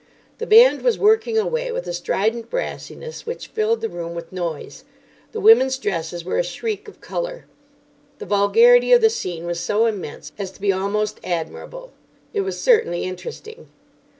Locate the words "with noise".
4.15-4.83